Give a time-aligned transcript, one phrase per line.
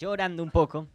[0.00, 0.88] yo orando un poco,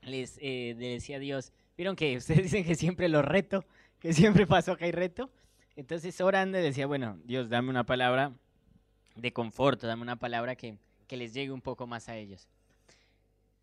[0.00, 3.64] les eh, decía a Dios, vieron que ustedes dicen que siempre lo reto,
[4.00, 5.30] que siempre pasó que hay reto.
[5.76, 8.32] Entonces orando decía, bueno, Dios, dame una palabra
[9.16, 12.48] de conforto, dame una palabra que, que les llegue un poco más a ellos.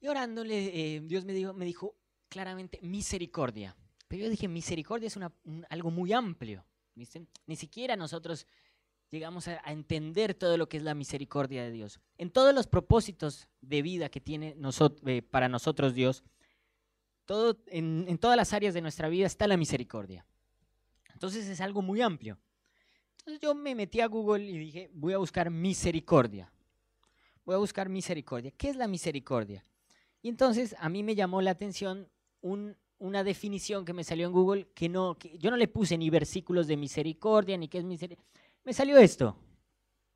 [0.01, 1.95] Y orándole, eh, Dios me dijo, me dijo
[2.29, 3.75] claramente misericordia.
[4.07, 5.31] Pero yo dije, misericordia es una,
[5.69, 6.63] algo muy amplio.
[7.47, 8.45] Ni siquiera nosotros
[9.11, 11.99] llegamos a, entender todo lo que es la misericordia de Dios.
[12.17, 14.55] En todos los propósitos de vida que tiene
[15.05, 16.23] eh, para nosotros Dios,
[17.25, 20.25] todo, en, todas las áreas de nuestra vida está la misericordia.
[21.13, 22.37] Entonces es algo muy amplio.
[23.19, 26.51] Entonces yo me metí a Google y dije, voy a buscar misericordia.
[27.45, 28.51] Voy a buscar misericordia.
[28.51, 29.63] ¿Qué es la misericordia?
[30.21, 32.07] Y entonces a mí me llamó la atención
[32.41, 36.09] una definición que me salió en Google que no, que yo no le puse ni
[36.09, 38.29] versículos de misericordia ni qué es misericordia.
[38.63, 39.37] Me salió esto.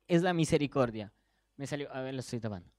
[0.06, 1.12] Es la misericordia.
[1.56, 2.70] Me salió, a ver, lo estoy tapando.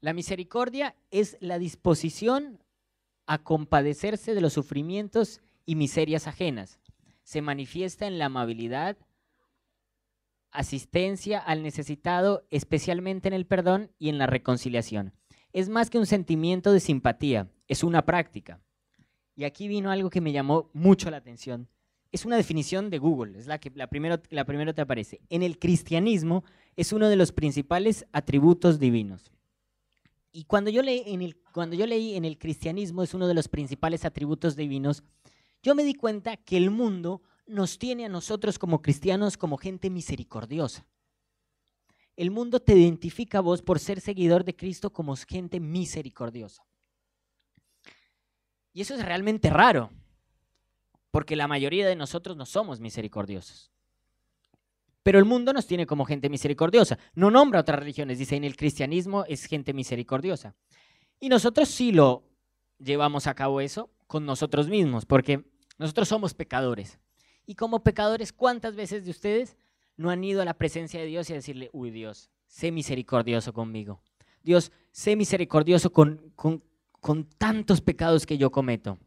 [0.00, 2.62] La misericordia es la disposición
[3.26, 6.80] a compadecerse de los sufrimientos y miserias ajenas.
[7.22, 8.96] Se manifiesta en la amabilidad,
[10.50, 15.14] asistencia al necesitado, especialmente en el perdón y en la reconciliación
[15.52, 18.60] es más que un sentimiento de simpatía, es una práctica.
[19.34, 21.68] Y aquí vino algo que me llamó mucho la atención.
[22.12, 25.20] Es una definición de Google, es la que la primero, la primero te aparece.
[25.30, 26.44] En el cristianismo
[26.76, 29.32] es uno de los principales atributos divinos.
[30.30, 33.34] Y cuando yo, leí en el, cuando yo leí en el cristianismo es uno de
[33.34, 35.02] los principales atributos divinos,
[35.62, 39.90] yo me di cuenta que el mundo nos tiene a nosotros como cristianos como gente
[39.90, 40.86] misericordiosa.
[42.16, 46.64] El mundo te identifica a vos por ser seguidor de Cristo como gente misericordiosa.
[48.72, 49.90] Y eso es realmente raro,
[51.12, 53.70] porque la mayoría de nosotros no somos misericordiosos.
[55.04, 56.98] Pero el mundo nos tiene como gente misericordiosa.
[57.14, 60.56] No nombra otras religiones, dice en el cristianismo es gente misericordiosa.
[61.20, 62.24] Y nosotros sí lo
[62.80, 65.44] llevamos a cabo eso con nosotros mismos, porque
[65.78, 66.98] nosotros somos pecadores.
[67.46, 69.56] Y como pecadores, ¿cuántas veces de ustedes
[69.96, 73.52] no han ido a la presencia de Dios y a decirle, uy Dios, sé misericordioso
[73.52, 74.02] conmigo.
[74.42, 78.98] Dios, sé misericordioso con, con, tantos pecados que yo cometo.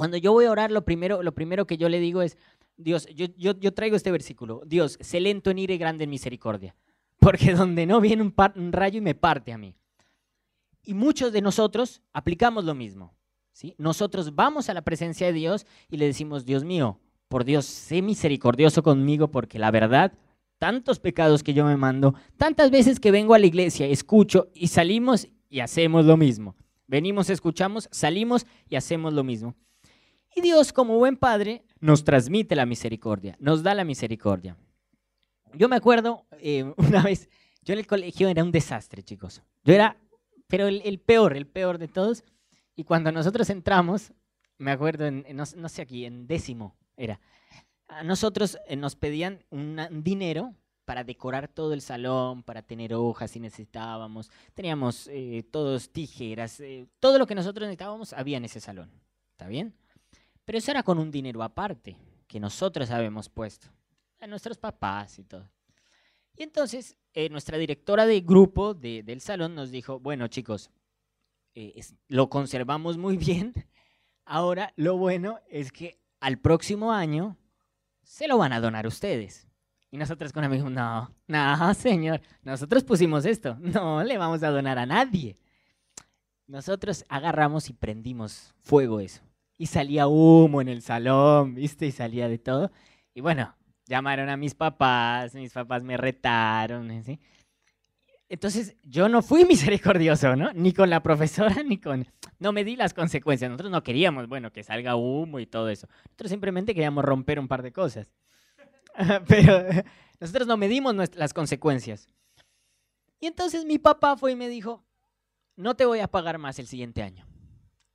[0.00, 2.38] Cuando yo voy a orar, lo primero, lo primero que yo le digo es,
[2.78, 6.10] Dios, yo, yo, yo traigo este versículo, Dios, sé lento en ira y grande en
[6.10, 6.74] misericordia,
[7.18, 9.76] porque donde no viene un, un, rayo y me parte a mí.
[10.84, 13.14] Y muchos de nosotros aplicamos lo mismo.
[13.52, 13.74] ¿sí?
[13.76, 18.00] Nosotros vamos a la presencia de Dios y le decimos, Dios mío, por Dios, sé
[18.00, 20.14] misericordioso conmigo porque la verdad,
[20.58, 24.68] tantos pecados que yo me mando, tantas veces que vengo a la iglesia, escucho y
[24.68, 26.56] salimos y hacemos lo mismo.
[26.86, 29.56] Venimos, escuchamos, salimos y hacemos lo mismo.
[30.34, 34.56] Y Dios, como buen padre, nos transmite la misericordia, nos da la misericordia.
[35.54, 37.28] Yo me acuerdo eh, una vez,
[37.62, 39.42] yo en el colegio era un desastre, chicos.
[39.64, 39.96] Yo era,
[40.46, 42.24] pero el, peor, el peor de todos.
[42.76, 44.12] Y cuando nosotros entramos,
[44.58, 47.20] me acuerdo, en, no, no, sé aquí, en décimo, era,
[47.88, 50.54] a nosotros eh, nos pedían un dinero
[50.90, 54.28] para decorar todo el salón, para tener hojas si necesitábamos.
[54.54, 58.90] Teníamos eh, todos tijeras, eh, todo lo que nosotros necesitábamos había en ese salón.
[59.30, 59.72] ¿Está bien?
[60.50, 61.96] Pero eso era con un dinero aparte,
[62.26, 63.68] que nosotros habíamos puesto,
[64.18, 65.48] a nuestros papás y todo.
[66.36, 66.96] Y entonces
[67.30, 70.72] nuestra directora de grupo del salón nos dijo, bueno chicos,
[72.08, 73.54] lo conservamos muy bien,
[74.24, 77.36] ahora lo bueno es que al próximo año
[78.02, 79.46] se lo van a donar ustedes.
[79.92, 84.80] Y nosotros con amigos, no, no, señor, nosotros pusimos esto, no le vamos a donar
[84.80, 85.36] a nadie.
[86.48, 89.29] Nosotros agarramos y prendimos fuego eso.
[89.60, 91.84] Y salía humo en el salón, ¿viste?
[91.84, 92.72] Y salía de todo.
[93.12, 93.54] Y bueno,
[93.84, 97.20] llamaron a mis papás, mis papás me retaron, ¿sí?
[98.30, 100.50] Entonces, yo no fui misericordioso, ¿no?
[100.54, 102.06] Ni con la profesora, ni con...
[102.38, 103.50] No me di las consecuencias.
[103.50, 105.88] Nosotros no queríamos, bueno, que salga humo y todo eso.
[106.06, 108.10] Nosotros simplemente queríamos romper un par de cosas.
[109.28, 109.62] Pero
[110.18, 112.08] nosotros no medimos las consecuencias.
[113.20, 114.82] Y entonces mi papá fue y me dijo,
[115.54, 117.26] no te voy a pagar más el siguiente año.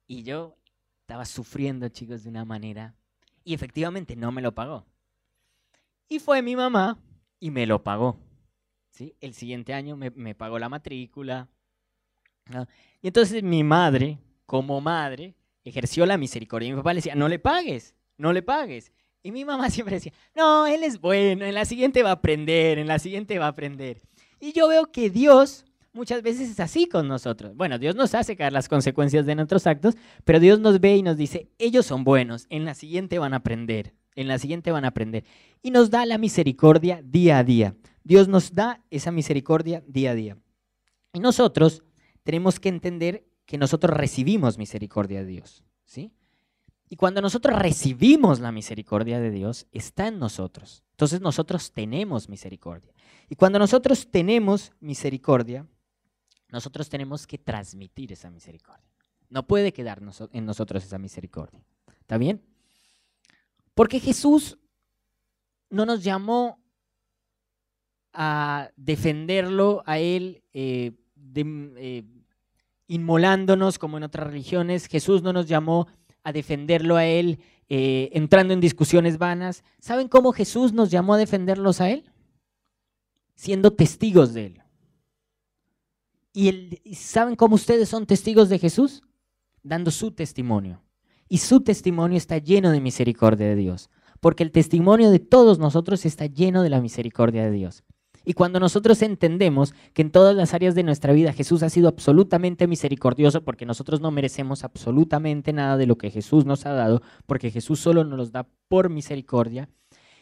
[0.05, 0.59] Y yo
[1.05, 2.95] estaba sufriendo, chicos, de una manera.
[3.43, 4.87] Y efectivamente no me lo pagó.
[6.09, 6.97] Y fue mi mamá
[7.39, 8.17] y me lo pagó.
[9.21, 11.47] El siguiente año me, pagó la matrícula.
[13.03, 14.17] Y entonces mi madre,
[14.47, 16.69] como madre, ejerció la misericordia.
[16.69, 18.91] Y mi papá le decía, no le pagues, no le pagues.
[19.21, 22.79] Y mi mamá siempre decía, no, él es bueno, en la siguiente va a aprender,
[22.79, 24.01] en la siguiente va a aprender.
[24.39, 27.55] Y yo veo que Dios muchas veces es así con nosotros.
[27.55, 31.01] Bueno, Dios nos hace caer las consecuencias de nuestros actos, pero Dios nos ve y
[31.01, 34.85] nos dice, ellos son buenos, en la siguiente van a aprender, en la siguiente van
[34.85, 35.23] a aprender.
[35.63, 37.75] Y nos da la misericordia día a día.
[38.03, 40.37] Dios nos da esa misericordia día a día.
[41.13, 41.83] Y nosotros
[42.23, 45.63] tenemos que entender que nosotros recibimos misericordia de Dios.
[45.85, 46.11] ¿sí?
[46.89, 50.83] Y cuando nosotros recibimos la misericordia de Dios, está en nosotros.
[50.91, 52.93] Entonces nosotros tenemos misericordia.
[53.29, 55.65] Y cuando nosotros tenemos misericordia,
[56.55, 58.89] nosotros tenemos que transmitir esa misericordia.
[59.29, 61.61] No puede quedarnos en nosotros esa misericordia.
[61.99, 62.41] ¿Está bien?
[63.73, 64.57] Porque Jesús
[65.69, 66.63] no nos llamó
[68.13, 70.93] a defenderlo a Él eh,
[71.35, 72.03] eh,
[72.87, 74.87] inmolándonos como en otras religiones.
[74.87, 75.87] Jesús no nos llamó
[76.23, 79.65] a defenderlo a Él eh, entrando en discusiones vanas.
[79.79, 82.09] ¿Saben cómo Jesús nos llamó a defenderlos a Él?
[83.35, 84.61] Siendo testigos de Él.
[86.35, 89.03] ¿Y saben cómo ustedes son testigos de Jesús?
[89.63, 90.83] Dando su testimonio.
[91.29, 93.89] Y su testimonio está lleno de misericordia de Dios.
[94.19, 97.85] Porque el testimonio de todos nosotros está lleno de la misericordia de Dios.
[98.25, 101.87] Y cuando nosotros entendemos que en todas las áreas de nuestra vida Jesús ha sido
[101.87, 107.01] absolutamente misericordioso porque nosotros no merecemos absolutamente nada de lo que Jesús nos ha dado,
[107.27, 109.69] porque Jesús solo nos los da por misericordia,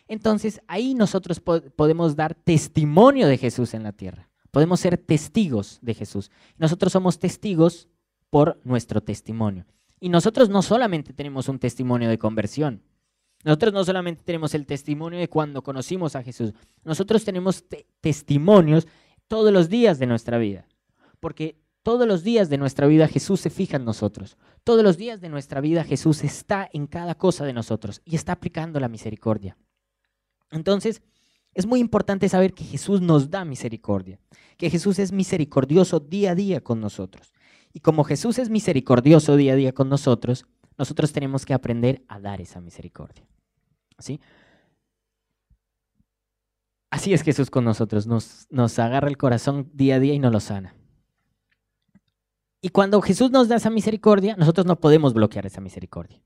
[0.08, 4.30] entonces ahí nosotros podemos dar testimonio de Jesús en la tierra.
[4.54, 6.30] Podemos ser testigos de Jesús.
[6.60, 7.88] Nosotros somos testigos
[8.30, 9.66] por nuestro testimonio.
[10.00, 12.84] Y nosotros no solamente tenemos un testimonio de conversión,
[13.44, 16.54] nosotros no solamente tenemos el testimonio de cuando conocimos a Jesús,
[16.84, 17.66] nosotros tenemos
[18.00, 18.88] testimonios
[19.28, 20.68] todos los días de nuestra vida.
[21.20, 24.38] Porque todos los días de nuestra vida Jesús se fija en nosotros.
[24.64, 28.34] Todos los días de nuestra vida Jesús está en cada cosa de nosotros y está
[28.34, 29.58] aplicando la misericordia.
[30.52, 31.02] Entonces,
[31.54, 34.20] es muy importante saber que Jesús nos da misericordia,
[34.58, 37.34] que Jesús es misericordioso día a día con nosotros.
[37.74, 40.46] Y como Jesús es misericordioso día a día con nosotros,
[40.78, 43.26] nosotros tenemos que aprender a dar esa misericordia.
[44.00, 44.20] ¿sí?
[46.90, 50.32] Así es Jesús con nosotros, nos, nos agarra el corazón día a día y nos
[50.32, 50.76] lo sana.
[52.62, 56.22] Y cuando Jesús nos da esa misericordia, nosotros no podemos bloquear esa misericordia.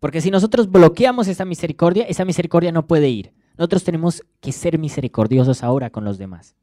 [0.00, 3.32] Porque si nosotros bloqueamos esa misericordia, esa misericordia no puede ir.
[3.56, 6.56] Nosotros tenemos que ser misericordiosos ahora con los demás.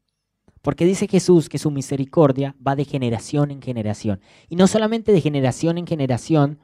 [0.60, 4.20] Porque dice Jesús que su misericordia va de generación en generación.
[4.48, 6.58] Y no solamente de generación en generación,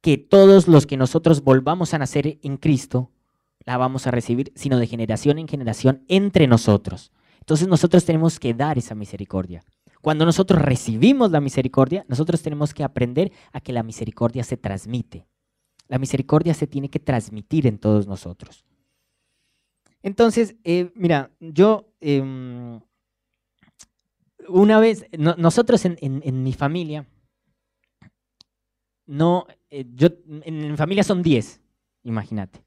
[0.00, 3.10] que todos los que nosotros volvamos a nacer en Cristo,
[3.66, 7.12] la vamos a recibir, sino de generación en generación entre nosotros.
[7.40, 9.62] Entonces nosotros tenemos que dar esa misericordia.
[10.00, 15.26] Cuando nosotros recibimos la misericordia, nosotros tenemos que aprender a que la misericordia se transmite.
[15.88, 18.64] La misericordia se tiene que transmitir en todos nosotros.
[20.02, 22.80] Entonces, eh, mira, yo em,
[24.48, 27.06] una vez, nosotros en mi familia,
[29.10, 30.08] no, eh, yo,
[30.44, 31.60] en mi familia son 10,
[32.04, 32.62] imagínate.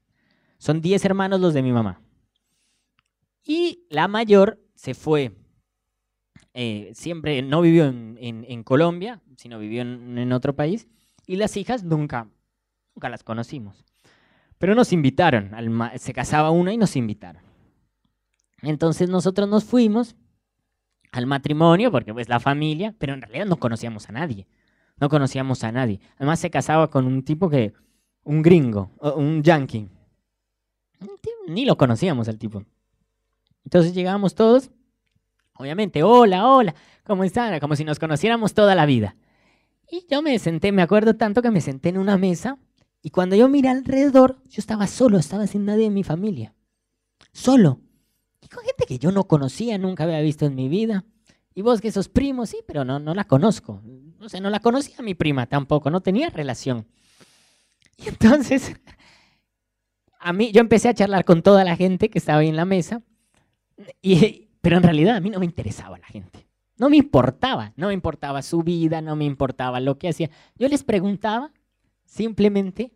[0.58, 2.02] Son 10 hermanos los de mi mamá.
[3.42, 5.32] Y la mayor se fue,
[6.52, 10.86] eh, siempre no vivió en, Colombia, sino vivió en, otro país.
[11.26, 12.28] Y las hijas nunca,
[12.94, 13.82] nunca las conocimos.
[14.58, 15.50] Pero nos invitaron,
[15.96, 17.42] se casaba una y nos invitaron.
[18.62, 20.16] Entonces nosotros nos fuimos
[21.12, 24.46] al matrimonio, porque pues la familia, pero en realidad no conocíamos a nadie.
[24.96, 26.00] No conocíamos a nadie.
[26.16, 27.72] Además se casaba con un tipo que,
[28.22, 29.88] un gringo, un yankee.
[31.48, 32.64] Ni lo conocíamos al tipo.
[33.64, 34.70] Entonces llegábamos todos,
[35.54, 36.74] obviamente, hola, hola,
[37.04, 37.58] ¿cómo están?
[37.60, 39.16] Como si nos conociéramos toda la vida.
[39.90, 42.58] Y yo me senté, me acuerdo tanto que me senté en una mesa
[43.06, 46.54] y cuando yo miré alrededor, yo estaba solo, estaba sin nadie en mi familia.
[47.34, 47.82] Solo.
[48.40, 51.04] Y con gente que yo no conocía, nunca había visto en mi vida.
[51.54, 53.82] Y vos que sos primo, sí, pero no, no la conozco.
[54.18, 56.88] No sé, no la conocía mi prima tampoco, no tenía relación.
[57.98, 58.74] Y entonces,
[60.18, 62.64] a mí, yo empecé a charlar con toda la gente que estaba ahí en la
[62.64, 63.02] mesa,
[64.00, 66.48] y, pero en realidad a mí no me interesaba la gente.
[66.78, 70.30] No me importaba, no me importaba su vida, no me importaba lo que hacía.
[70.56, 71.52] Yo les preguntaba
[72.04, 72.92] simplemente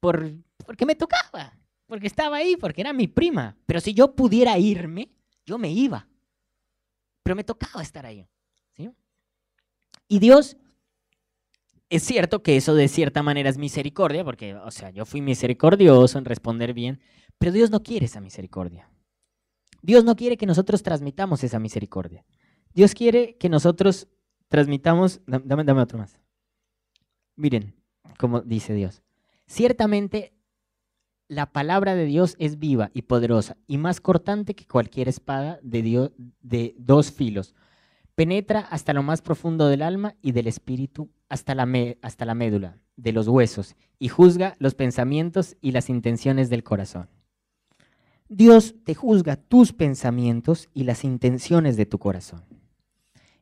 [0.00, 0.32] por,
[0.66, 3.56] porque me tocaba, porque estaba ahí, porque era mi prima.
[3.66, 5.10] Pero si yo pudiera irme,
[5.46, 6.08] yo me iba
[7.24, 8.28] pero me tocaba estar ahí.
[10.06, 10.58] Y Dios,
[11.88, 16.18] es cierto que eso de cierta manera es misericordia, porque, o sea, yo fui misericordioso
[16.18, 17.00] en responder bien,
[17.38, 18.90] pero Dios no quiere esa misericordia.
[19.80, 22.26] Dios no quiere que nosotros transmitamos esa misericordia.
[22.74, 24.08] Dios quiere que nosotros
[24.48, 26.20] transmitamos, dame, dame otro más.
[27.36, 27.74] Miren,
[28.18, 29.02] como dice Dios.
[29.46, 30.32] Ciertamente
[31.28, 36.10] la palabra de Dios es viva y poderosa y más cortante que cualquier espada de,
[36.42, 37.54] de dos filos.
[38.14, 41.66] Penetra hasta lo más profundo del alma y del espíritu, hasta la,
[42.02, 47.08] hasta la médula, de los huesos, y juzga los pensamientos y las intenciones del corazón.
[48.28, 52.44] Dios te juzga tus pensamientos y las intenciones de tu corazón.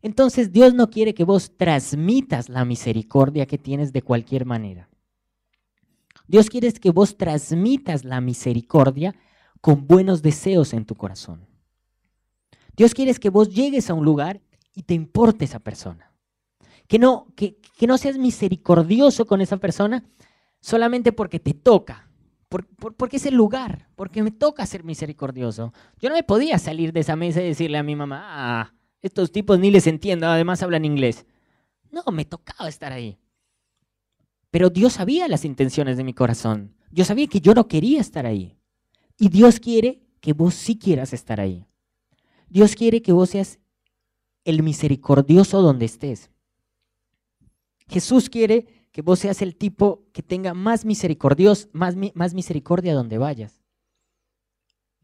[0.03, 4.89] Entonces Dios no quiere que vos transmitas la misericordia que tienes de cualquier manera.
[6.27, 9.15] Dios quiere que vos transmitas la misericordia
[9.61, 11.47] con buenos deseos en tu corazón.
[12.77, 14.41] Dios quiere que vos llegues a un lugar
[14.75, 16.11] y te importe esa persona.
[16.89, 20.05] Que no, que, no seas misericordioso con esa persona
[20.61, 22.09] solamente porque te toca,
[22.49, 25.73] porque es el lugar, porque me toca ser misericordioso.
[26.01, 29.33] Yo no me podía salir de esa mesa y decirle a mi mamá, ah, estos
[29.33, 31.27] tipos ni les entiendo, además hablan inglés.
[31.91, 33.19] No, me tocaba estar ahí.
[34.51, 36.75] Pero Dios sabía las intenciones de mi corazón.
[36.91, 38.57] Yo sabía que yo no quería estar ahí.
[39.19, 41.67] Y Dios quiere que vos sí quieras estar ahí.
[42.49, 43.59] Dios quiere que vos seas
[44.45, 46.31] el misericordioso donde estés.
[47.89, 53.19] Jesús quiere que vos seas el tipo que tenga más, misericordios, más, más misericordia donde
[53.19, 53.63] vayas.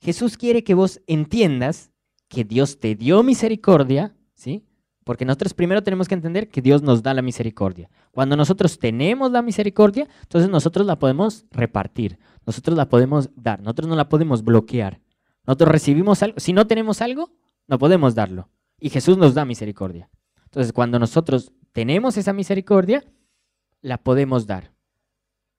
[0.00, 1.90] Jesús quiere que vos entiendas
[2.28, 4.64] que Dios te dio misericordia, ¿sí?
[5.04, 7.90] Porque nosotros primero tenemos que entender que Dios nos da la misericordia.
[8.12, 13.88] Cuando nosotros tenemos la misericordia, entonces nosotros la podemos repartir, nosotros la podemos dar, nosotros
[13.88, 15.00] no la podemos bloquear.
[15.46, 17.32] Nosotros recibimos algo, si no tenemos algo,
[17.66, 18.50] no podemos darlo.
[18.78, 20.10] Y Jesús nos da misericordia.
[20.44, 23.04] Entonces, cuando nosotros tenemos esa misericordia,
[23.80, 24.72] la podemos dar.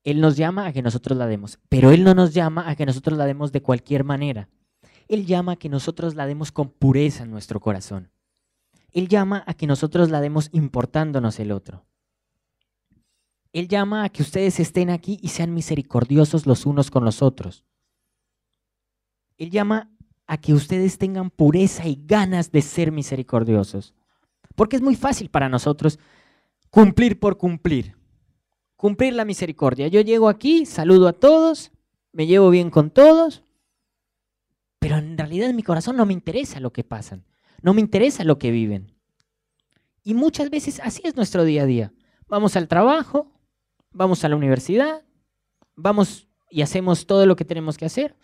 [0.04, 2.86] Él nos llama a que nosotros la demos, pero Él no nos llama a que
[2.86, 4.50] nosotros la demos de cualquier manera.
[5.10, 8.12] Él llama a que nosotros la demos con pureza en nuestro corazón.
[8.92, 11.86] Él llama a que nosotros la demos importándonos el otro.
[13.52, 17.66] Él llama a que ustedes estén aquí y sean misericordiosos los unos con los otros.
[19.38, 19.92] Él llama
[20.28, 23.96] a que ustedes tengan pureza y ganas de ser misericordiosos.
[24.56, 25.98] Porque es muy fácil para nosotros
[26.70, 27.96] cumplir por cumplir.
[28.76, 29.88] Cumplir la misericordia.
[29.88, 31.72] Yo llego aquí, saludo a todos,
[32.12, 33.44] me llevo bien con todos,
[34.80, 37.26] pero en realidad en mi corazón no me interesa lo que pasan.
[37.62, 38.96] No me interesa lo que viven.
[40.04, 41.94] Y muchas veces así es nuestro día a día.
[42.28, 43.32] Vamos al trabajo,
[43.92, 45.04] vamos a la universidad,
[45.76, 48.16] vamos y hacemos todo lo que tenemos que hacer.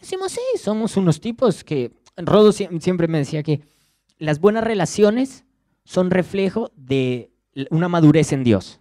[0.00, 3.62] Decimos, sí, somos unos tipos que, Rodo siempre me decía que
[4.18, 5.44] las buenas relaciones
[5.84, 7.32] son reflejo de
[7.70, 8.80] una madurez en Dios.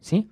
[0.00, 0.30] ¿Sí?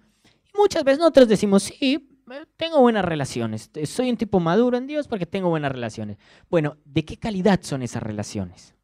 [0.57, 2.10] Muchas veces nosotros decimos, sí,
[2.57, 6.19] tengo buenas relaciones, soy un tipo maduro en Dios porque tengo buenas relaciones.
[6.49, 8.75] Bueno, ¿de qué calidad son esas relaciones?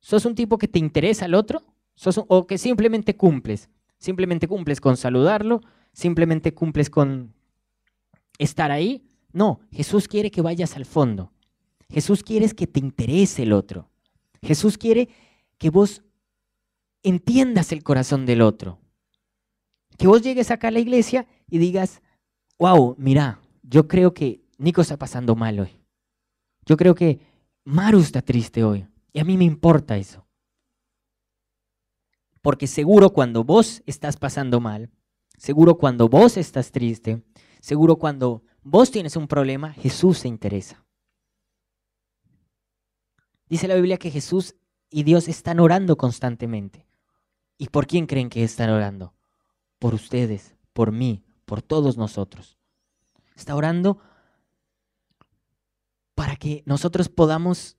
[0.00, 1.62] ¿Sos un tipo que te interesa al otro?
[1.94, 3.70] ¿Sos ¿O que simplemente cumples?
[3.98, 5.60] Simplemente cumples con saludarlo,
[5.92, 7.34] simplemente cumples con
[8.38, 9.02] estar ahí.
[9.32, 11.32] No, Jesús quiere que vayas al fondo.
[11.88, 13.88] Jesús quiere que te interese el otro.
[14.42, 15.08] Jesús quiere
[15.58, 16.02] que vos
[17.02, 18.78] entiendas el corazón del otro.
[19.96, 22.02] Que vos llegues acá a la iglesia y digas,
[22.58, 25.80] wow, mira, yo creo que Nico está pasando mal hoy.
[26.66, 27.20] Yo creo que
[27.64, 28.86] Maru está triste hoy.
[29.12, 30.26] Y a mí me importa eso.
[32.42, 34.90] Porque seguro cuando vos estás pasando mal,
[35.38, 37.22] seguro cuando vos estás triste,
[37.60, 40.84] seguro cuando vos tienes un problema, Jesús se interesa.
[43.48, 44.56] Dice la Biblia que Jesús
[44.90, 46.86] y Dios están orando constantemente.
[47.56, 49.14] ¿Y por quién creen que están orando?
[49.78, 52.58] Por ustedes, por mí, por todos nosotros.
[53.36, 53.98] Está orando
[56.14, 57.76] para que nosotros podamos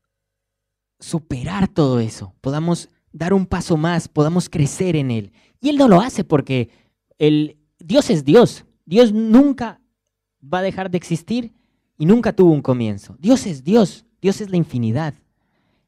[1.00, 5.31] superar todo eso, podamos dar un paso más, podamos crecer en Él.
[5.62, 6.69] Y Él no lo hace porque
[7.17, 8.65] el, Dios es Dios.
[8.86, 9.81] Dios nunca
[10.41, 11.53] va a dejar de existir
[11.98, 13.15] y nunca tuvo un comienzo.
[13.19, 15.15] Dios es Dios, Dios es la infinidad.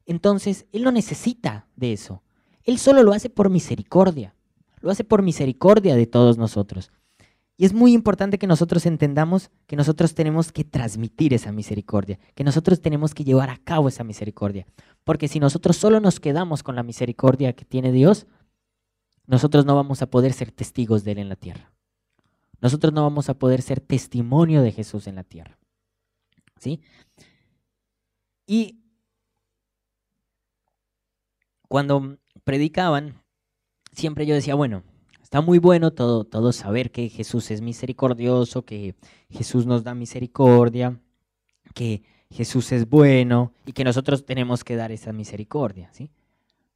[0.05, 2.23] Entonces, Él no necesita de eso.
[2.63, 4.33] Él solo lo hace por misericordia.
[4.79, 6.91] Lo hace por misericordia de todos nosotros.
[7.59, 12.43] Y es muy importante que nosotros entendamos que nosotros tenemos que transmitir esa misericordia, que
[12.43, 14.67] nosotros tenemos que llevar a cabo esa misericordia.
[15.03, 18.27] Porque si nosotros solo nos quedamos con la misericordia que tiene Dios,
[19.25, 21.71] nosotros no vamos a poder ser testigos de Él en la tierra.
[22.61, 25.57] Nosotros no vamos a poder ser testimonio de Jesús en la tierra.
[26.59, 26.81] ¿Sí?
[28.45, 28.79] Y
[31.67, 33.21] cuando predicaban,
[33.91, 34.83] siempre yo decía, bueno,
[35.27, 38.95] Está muy bueno todo, todo saber que Jesús es misericordioso, que
[39.29, 41.01] Jesús nos da misericordia,
[41.73, 46.09] que Jesús es bueno y que nosotros tenemos que dar esa misericordia, ¿sí?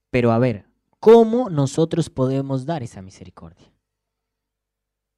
[0.10, 0.65] Pero a ver,
[1.00, 3.72] ¿cómo nosotros podemos dar esa misericordia?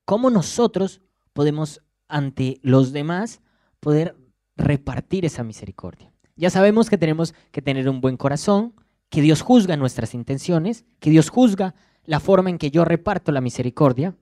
[0.06, 1.02] ¿Cómo nosotros
[1.34, 3.42] podemos ante los demás
[3.80, 4.16] poder
[4.58, 6.14] repartir esa misericordia?
[6.36, 8.76] Ya sabemos que tenemos que tener un buen corazón,
[9.10, 11.74] que Dios juzga nuestras intenciones, que Dios juzga
[12.06, 14.16] la forma en que yo reparto la misericordia.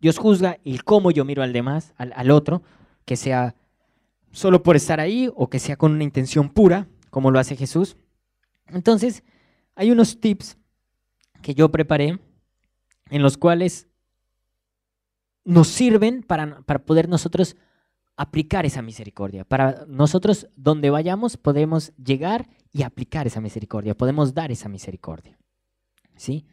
[0.00, 2.62] Dios juzga el cómo yo miro al demás, al, otro,
[3.04, 3.54] que sea
[4.30, 7.96] solo por estar ahí o que sea con una intención pura, como lo hace Jesús.
[8.66, 9.24] Entonces,
[9.74, 10.56] hay unos tips
[11.42, 12.18] que yo preparé
[13.10, 13.88] en los cuales
[15.44, 17.56] nos sirven para, para poder nosotros
[18.16, 19.44] aplicar esa misericordia.
[19.44, 25.38] Para nosotros, donde vayamos, podemos llegar y aplicar esa misericordia, podemos dar esa misericordia.
[26.16, 26.44] ¿Sí?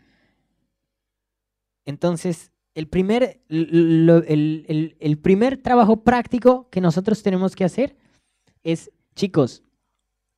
[1.85, 7.95] Entonces, el primer, el, el primer trabajo práctico que nosotros tenemos que hacer
[8.63, 9.63] es, chicos,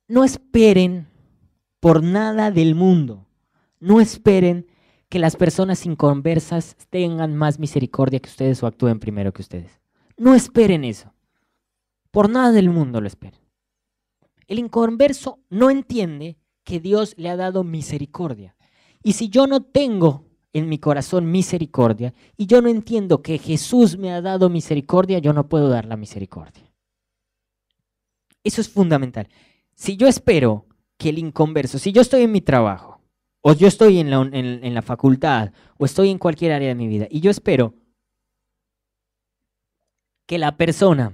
[0.06, 1.08] no esperen
[1.80, 3.26] por nada del mundo,
[3.80, 4.66] no esperen
[5.08, 9.80] que las personas inconversas tengan más misericordia que ustedes o actúen primero que ustedes.
[10.16, 11.14] No esperen eso.
[12.10, 13.40] Por nada del mundo lo esperen.
[14.46, 18.56] El inconverso no entiende que Dios le ha dado misericordia.
[19.02, 23.98] Y si yo no tengo en mi corazón misericordia y yo no entiendo que Jesús
[23.98, 26.64] me ha dado misericordia, yo no puedo dar la misericordia.
[28.42, 29.28] Eso es fundamental.
[29.74, 33.00] Si yo espero que el inconverso, si yo estoy en mi trabajo,
[33.40, 36.88] o yo estoy en la, en la facultad, o estoy en cualquier área de mi
[36.88, 37.74] vida, y yo espero
[40.26, 41.12] que la persona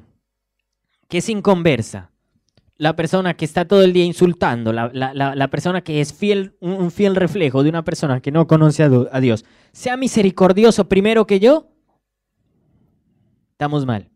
[1.08, 2.10] que es inconversa,
[2.76, 7.14] la persona que está todo el día insultando, la, persona que es fiel, un, fiel
[7.14, 11.68] reflejo de una persona que no conoce a, Dios, sea misericordioso primero que yo,
[13.52, 14.10] estamos mal.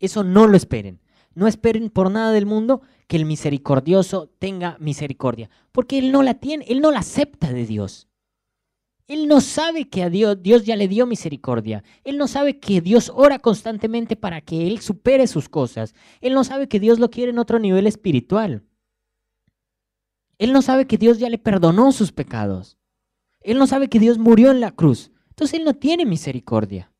[0.00, 1.00] Eso no lo esperen.
[1.34, 6.34] No esperen por nada del mundo que el misericordioso tenga misericordia, porque él no la
[6.34, 8.08] tiene, él no la acepta de Dios.
[9.06, 11.84] Él no sabe que a Dios, ya le dio misericordia.
[12.04, 15.94] Él no sabe que Dios ora constantemente para que Él supere sus cosas.
[16.22, 18.64] Él no sabe que Dios lo quiere en otro nivel espiritual.
[20.38, 22.78] Él no sabe que Dios ya le perdonó sus pecados.
[23.40, 25.12] Él no sabe que Dios murió en la cruz.
[25.28, 26.90] Entonces Él no tiene misericordia.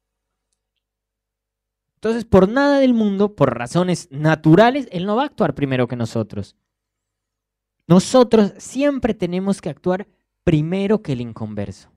[1.95, 5.97] Entonces, por nada del mundo, por razones naturales, Él no va a actuar primero que
[5.97, 6.55] nosotros.
[7.87, 10.07] Nosotros siempre tenemos que actuar
[10.45, 11.94] primero que el inconverso.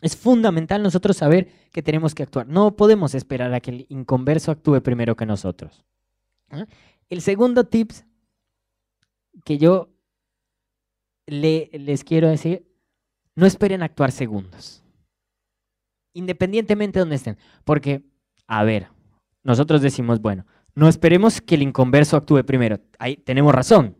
[0.00, 2.46] Es fundamental nosotros saber que tenemos que actuar.
[2.46, 5.84] No podemos esperar a que el inconverso actúe primero que nosotros.
[6.50, 6.66] ¿Ah?
[7.08, 8.04] El segundo tips
[9.44, 9.88] que yo
[11.26, 12.66] les quiero decir,
[13.34, 14.82] no esperen actuar segundos.
[16.14, 17.38] Independientemente de donde estén.
[17.64, 18.02] Porque,
[18.46, 18.88] a ver,
[19.42, 22.80] nosotros decimos, bueno, no esperemos que el inconverso actúe primero.
[22.98, 23.96] Ahí tenemos razón.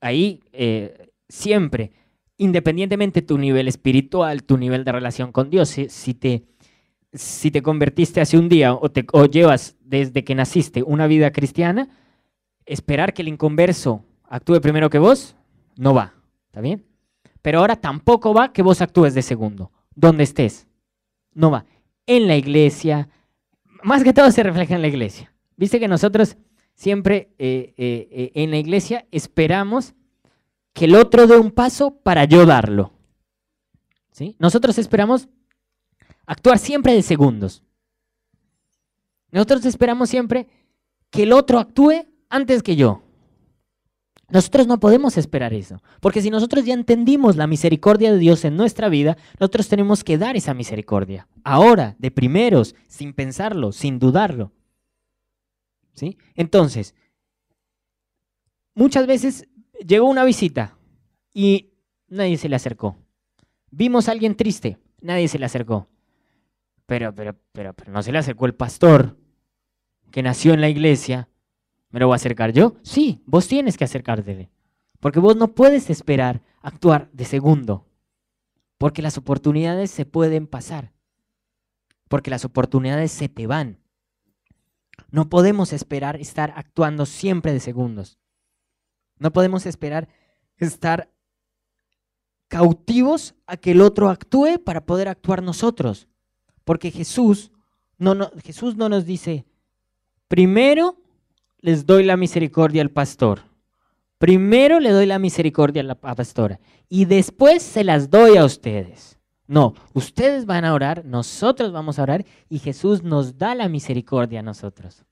[0.00, 1.92] Ahí eh, siempre
[2.40, 6.44] independientemente tu nivel espiritual, tu nivel de relación con Dios, si, te,
[7.12, 11.90] si te convertiste hace un día o, te, llevas desde que naciste una vida cristiana,
[12.64, 15.36] esperar que el inconverso actúe primero que vos,
[15.76, 16.14] no va,
[16.46, 16.86] ¿está bien?
[17.42, 20.66] Pero ahora tampoco va que vos actúes de segundo, donde estés,
[21.34, 21.66] no va.
[22.06, 23.10] En la iglesia,
[23.82, 25.30] más que todo se refleja en la iglesia.
[25.58, 26.38] Viste que nosotros
[26.72, 29.94] siempre eh, eh, eh, en la iglesia esperamos
[30.72, 32.92] que el otro dé un paso para yo darlo.
[34.12, 34.36] ¿Sí?
[34.38, 35.28] Nosotros esperamos
[36.26, 37.62] actuar siempre de segundos.
[39.30, 40.48] Nosotros esperamos siempre
[41.10, 43.02] que el otro actúe antes que yo.
[44.30, 48.56] Nosotros no podemos esperar eso, porque si nosotros ya entendimos la misericordia de Dios en
[48.56, 51.26] nuestra vida, nosotros tenemos que dar esa misericordia.
[51.42, 54.52] Ahora, de primeros, sin pensarlo, sin dudarlo.
[55.94, 56.16] ¿Sí?
[56.36, 56.94] Entonces,
[58.74, 59.48] muchas veces
[59.86, 60.76] llegó una visita
[61.32, 61.72] y
[62.08, 62.96] nadie se le acercó.
[63.70, 65.88] Vimos a alguien triste, nadie se le acercó.
[66.86, 69.16] Pero, pero, pero, pero no se le acercó el pastor
[70.10, 71.28] que nació en la iglesia.
[71.90, 72.76] ¿Me lo voy a acercar yo?
[72.82, 74.50] Sí, vos tienes que acercarte.
[75.00, 77.86] Porque vos no puedes esperar actuar de segundo.
[78.78, 80.92] Porque las oportunidades se pueden pasar.
[82.08, 83.78] Porque las oportunidades se te van.
[85.10, 88.19] No podemos esperar estar actuando siempre de segundos.
[89.20, 90.08] No podemos esperar
[90.56, 91.08] estar
[92.48, 96.08] cautivos a que el otro actúe para poder actuar nosotros.
[96.64, 97.52] Porque Jesús
[98.00, 99.44] no, no, Jesús no nos dice,
[100.26, 100.96] primero
[101.60, 103.42] les doy la misericordia al pastor.
[104.16, 109.18] Primero le doy la misericordia a la pastora y después se las doy a ustedes.
[109.46, 114.40] No, ustedes van a orar, nosotros vamos a orar y Jesús nos da la misericordia
[114.40, 115.04] a nosotros.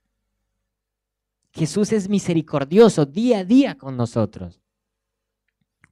[1.59, 4.61] Jesús es misericordioso día a día con nosotros.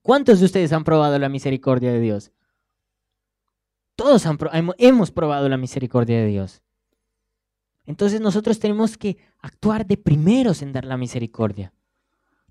[0.00, 2.30] ¿Cuántos de ustedes han probado la misericordia de Dios?
[3.96, 4.24] Todos
[4.78, 6.62] hemos probado la misericordia de Dios.
[7.84, 11.72] Entonces nosotros tenemos que actuar de primeros en dar la misericordia.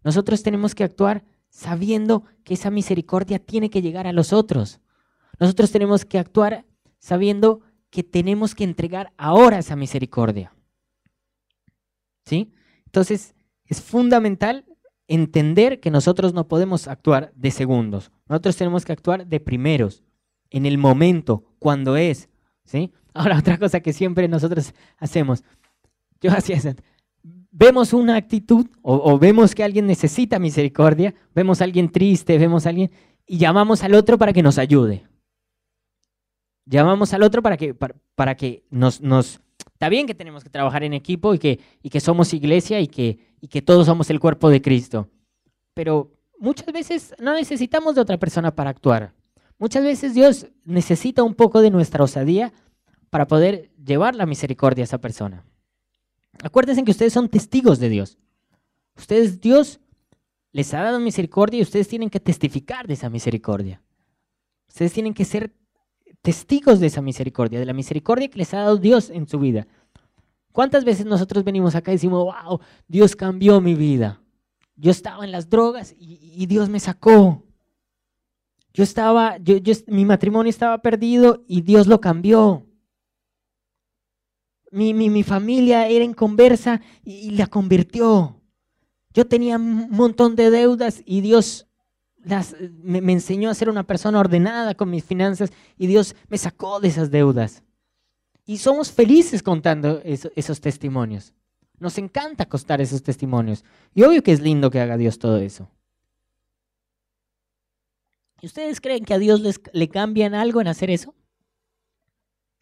[0.04, 4.82] Nosotros tenemos que actuar sabiendo que esa misericordia tiene que llegar a los otros.
[5.39, 6.65] Nosotros tenemos que actuar
[6.99, 10.54] sabiendo que tenemos que entregar ahora esa misericordia.
[12.25, 12.51] ¿Sí?
[12.95, 14.63] Entonces, es fundamental
[15.10, 18.10] entender que nosotros no podemos actuar de segundos.
[18.29, 20.01] Nosotros tenemos que actuar de primeros,
[20.49, 22.29] en el momento, cuando es.
[22.63, 22.93] ¿sí?
[23.13, 25.43] Ahora, otra cosa que siempre nosotros hacemos.
[26.21, 26.69] Yo hacía eso.
[27.51, 32.69] Vemos una actitud o, vemos que alguien necesita misericordia, vemos a alguien triste, vemos a
[32.69, 32.91] alguien
[33.27, 35.05] y llamamos al otro para que nos ayude.
[36.65, 39.41] Llamamos al otro para que, para, para que nos, nos...
[39.75, 42.88] Está bien que tenemos que trabajar en equipo y que, y que somos iglesia y
[42.88, 45.09] que, y que todos somos el cuerpo de Cristo.
[45.73, 49.11] Pero muchas veces no necesitamos de otra persona para actuar.
[49.59, 52.53] Muchas veces Dios necesita un poco de nuestra osadía
[53.09, 55.43] para poder llevar la misericordia a esa persona.
[56.41, 58.17] Acuérdense que ustedes son testigos de Dios.
[58.95, 59.81] Ustedes, Dios
[60.53, 63.81] les ha dado misericordia y ustedes tienen que testificar de esa misericordia.
[64.69, 65.53] Ustedes tienen que ser
[66.25, 69.67] testigos de esa misericordia, de la misericordia que les ha dado Dios en su vida.
[70.51, 74.23] ¿Cuántas veces nosotros venimos acá y decimos, wow, Dios cambió mi vida?
[74.75, 77.43] Yo estaba en las drogas y, Dios me sacó.
[78.73, 79.53] Yo estaba, yo,
[79.85, 82.65] mi matrimonio estaba perdido y Dios lo cambió.
[84.71, 88.41] Mi, mi, mi familia era inconversa y, y la convirtió.
[89.13, 91.67] Yo tenía un montón de deudas y Dios
[92.25, 96.79] las, me, enseñó a ser una persona ordenada con mis finanzas y Dios me sacó
[96.79, 97.63] de esas deudas.
[98.45, 101.33] Y somos felices contando eso, esos testimonios.
[101.79, 103.63] Nos encanta contar esos testimonios.
[103.93, 105.69] Y obvio que es lindo que haga Dios todo eso.
[108.41, 109.41] ¿Y ustedes creen que a Dios
[109.73, 111.15] le cambian algo en hacer eso?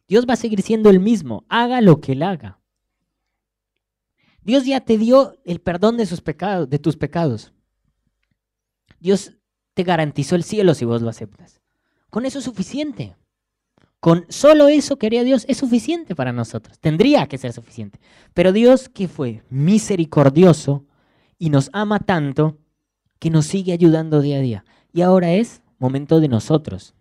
[0.07, 2.59] Dios va a seguir siendo el mismo, haga lo que él haga.
[4.43, 7.53] Dios ya te dio el perdón de sus pecados, de tus pecados.
[8.99, 9.33] Dios
[9.73, 11.61] te garantizó el cielo si vos lo aceptas.
[12.09, 13.15] Con eso es suficiente.
[13.99, 16.79] Con solo eso que haría Dios es suficiente para nosotros.
[16.79, 17.99] Tendría que ser suficiente.
[18.33, 20.85] Pero Dios que fue misericordioso
[21.39, 22.57] y nos ama tanto
[23.19, 24.65] que nos sigue ayudando día a día.
[24.91, 26.93] Y ahora es momento de nosotros.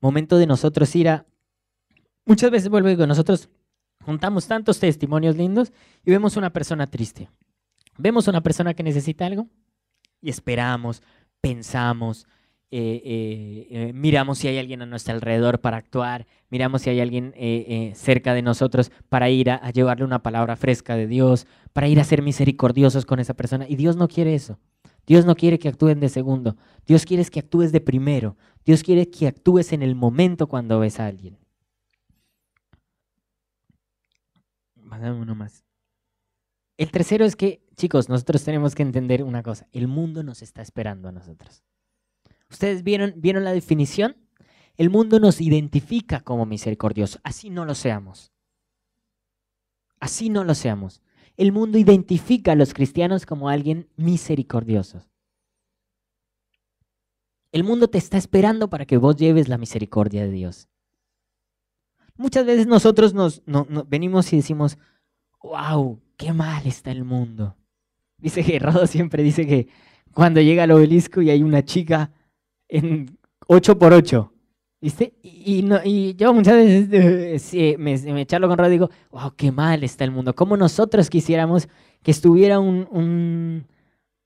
[0.00, 1.26] Momento de nosotros ir a...
[2.24, 3.48] Muchas veces vuelvo y digo, nosotros
[4.04, 5.72] juntamos tantos testimonios lindos
[6.04, 7.28] y vemos una persona triste.
[7.98, 9.48] Vemos una persona que necesita algo
[10.20, 11.02] y esperamos,
[11.40, 12.26] pensamos,
[12.70, 17.00] eh, eh, eh, miramos si hay alguien a nuestro alrededor para actuar, miramos si hay
[17.00, 17.32] alguien
[17.94, 22.00] cerca de nosotros para ir a, a, llevarle una palabra fresca de Dios, para ir
[22.00, 23.66] a ser misericordiosos con esa persona.
[23.68, 24.58] Y Dios no quiere eso.
[25.06, 26.56] Dios no quiere que actúen de segundo.
[26.86, 28.36] Dios quiere que actúes de primero.
[28.64, 31.38] Dios quiere que actúes en el momento cuando ves a alguien.
[34.98, 35.64] Uno más.
[36.78, 39.66] El tercero es que, chicos, nosotros tenemos que entender una cosa.
[39.72, 41.64] El mundo nos está esperando a nosotros.
[42.50, 44.16] ¿Ustedes vieron, vieron la definición?
[44.76, 47.18] El mundo nos identifica como misericordioso.
[47.22, 48.32] Así no lo seamos.
[50.00, 51.02] Así no lo seamos.
[51.36, 55.02] El mundo identifica a los cristianos como alguien misericordioso.
[57.52, 60.68] El mundo te está esperando para que vos lleves la misericordia de Dios.
[62.16, 64.78] Muchas veces nosotros nos, no, no, venimos y decimos,
[65.42, 67.56] wow, qué mal está el mundo.
[68.18, 69.68] Dice que Rodo siempre dice que
[70.12, 72.10] cuando llega al obelisco y hay una chica
[72.68, 74.32] en 8 por 8
[74.80, 75.14] ¿Viste?
[75.22, 79.82] Y, yo muchas veces eh, me, me charlo con Rodo y digo, wow, qué mal
[79.82, 80.34] está el mundo.
[80.34, 81.68] Como nosotros quisiéramos
[82.02, 83.64] que estuviera un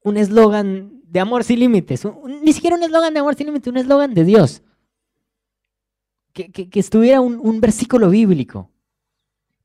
[0.05, 2.07] eslogan un, un de amor sin límites.
[2.43, 4.63] Ni siquiera un eslogan de amor sin límites, un eslogan de Dios.
[6.33, 8.71] Que, que, estuviera un, versículo bíblico.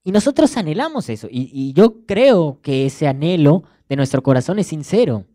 [0.04, 1.28] Y nosotros anhelamos eso.
[1.30, 5.26] Y yo creo que ese anhelo de nuestro corazón es sincero.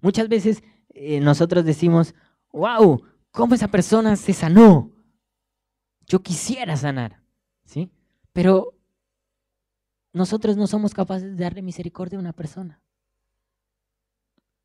[0.00, 2.14] Muchas veces eh, nosotros decimos,
[2.52, 4.90] wow, ¿cómo esa persona se sanó?
[6.06, 7.22] Yo quisiera sanar,
[7.64, 7.90] ¿sí?
[8.32, 8.74] Pero
[10.12, 12.80] nosotros no somos capaces de darle misericordia a una persona.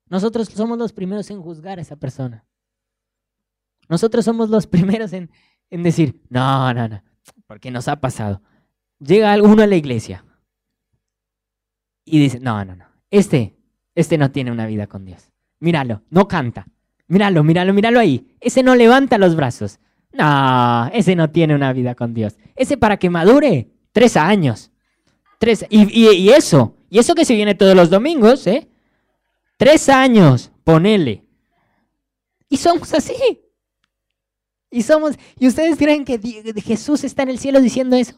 [0.08, 2.46] Nosotros somos los primeros en juzgar a esa persona.
[3.89, 5.30] Nosotros somos los primeros en,
[5.70, 7.04] en decir, no, no, no,
[7.48, 8.41] porque nos ha pasado.
[9.00, 10.24] Llega uno a la iglesia
[12.06, 13.56] y dice, no, no, no, este,
[13.96, 15.32] este no tiene una vida con Dios.
[15.60, 16.68] Míralo, no canta.
[17.08, 18.36] Míralo, míralo, míralo ahí.
[18.39, 19.80] Ese no levanta los brazos.
[20.12, 22.38] No, ese no tiene una vida con Dios.
[22.56, 24.72] Ese para que madure, tres años.
[25.39, 28.70] Tres, y, y, y eso, y eso que se viene todos los domingos, ¿eh?
[29.58, 31.26] Tres años, ponele.
[32.50, 33.15] Y somos así.
[34.72, 36.20] Y somos, y ustedes creen que
[36.63, 38.18] Jesús está en el cielo diciendo eso.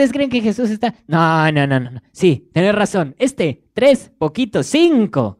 [0.00, 0.94] ¿Ustedes creen que Jesús está?
[1.06, 2.00] No, no, no, no.
[2.10, 3.14] Sí, tenés razón.
[3.18, 5.38] Este, tres, poquito, cinco.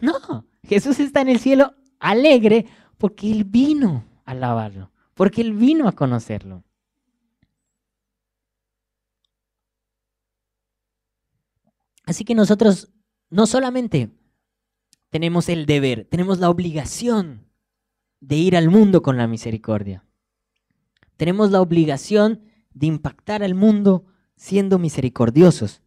[0.00, 2.64] No, Jesús está en el cielo alegre
[2.96, 6.64] porque Él vino a alabarlo, porque Él vino a conocerlo.
[12.06, 12.88] Así que nosotros
[13.28, 14.08] no solamente
[15.10, 17.44] tenemos el deber, tenemos la obligación
[18.20, 20.06] de ir al mundo con la misericordia.
[21.18, 22.47] Tenemos la obligación
[22.78, 24.04] de impactar al mundo
[24.36, 25.82] siendo misericordiosos.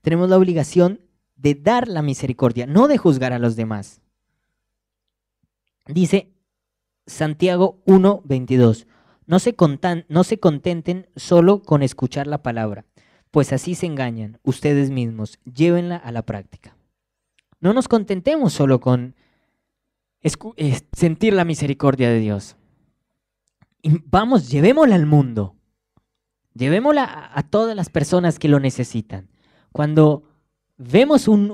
[0.00, 1.00] Tenemos la obligación
[1.36, 4.00] de dar la misericordia, no de juzgar a los demás.
[5.86, 6.32] Dice
[7.06, 8.86] Santiago 1:22,
[9.26, 9.38] no
[10.08, 12.84] no se contenten solo con escuchar la palabra,
[13.30, 16.76] pues así se engañan ustedes mismos, llévenla a la práctica.
[17.60, 19.14] No nos contentemos solo con
[20.22, 22.56] eh, sentir la misericordia de Dios.
[23.82, 25.56] vamos, llevémosla al mundo.
[26.54, 29.28] Llevémosla a, todas las personas que lo necesitan.
[29.72, 30.24] Cuando
[30.76, 31.50] vemos un,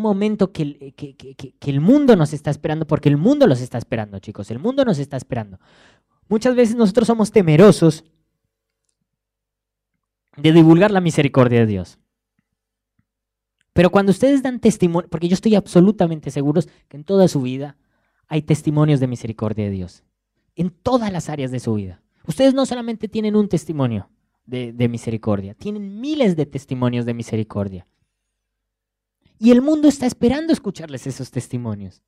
[0.00, 4.50] momento que, que, el mundo nos está esperando, porque el mundo los está esperando, chicos,
[4.50, 5.58] el mundo nos está esperando.
[6.28, 8.04] Muchas veces nosotros somos temerosos
[10.36, 11.98] de divulgar la misericordia de Dios.
[13.72, 17.76] Pero cuando ustedes dan testimonio, porque yo estoy absolutamente seguro que en toda su vida
[18.26, 20.02] hay testimonios de misericordia de Dios.
[20.54, 22.02] En todas las áreas de su vida.
[22.26, 24.08] Ustedes no solamente tienen un testimonio
[24.44, 27.86] de, misericordia, tienen miles de testimonios de misericordia.
[29.38, 32.02] Y el mundo está esperando escucharles esos testimonios.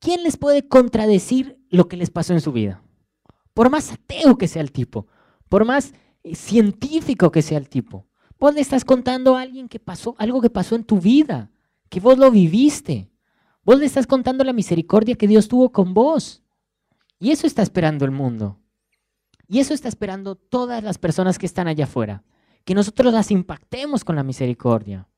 [0.00, 2.82] ¿Quién les puede contradecir lo que les pasó en su vida?
[3.54, 5.06] Por más ateo que sea el tipo,
[5.48, 9.80] por más eh, científico que sea el tipo, Vos le estás contando a alguien que
[9.80, 11.50] pasó, algo que pasó en tu vida,
[11.88, 13.10] que vos lo viviste.
[13.64, 16.42] Vos le estás contando la misericordia que Dios tuvo con vos.
[17.18, 18.58] Y eso está esperando el mundo.
[19.48, 22.22] Y eso está esperando todas las personas que están allá afuera.
[22.64, 25.08] Que nosotros las impactemos con la misericordia.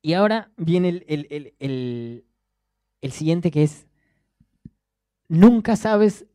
[0.00, 2.24] Y ahora viene el,
[3.00, 3.86] el siguiente que es,
[5.28, 6.26] nunca sabes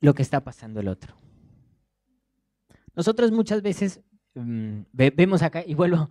[0.00, 1.16] lo que está pasando el otro.
[2.94, 4.00] Nosotros muchas veces
[4.34, 6.10] mm, vemos acá, y vuelvo,